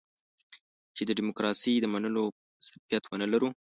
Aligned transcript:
چې 0.95 1.01
د 1.05 1.09
ډيموکراسۍ 1.17 1.73
د 1.79 1.85
منلو 1.93 2.23
ظرفيت 2.65 3.03
ونه 3.07 3.27
لرو. 3.33 3.49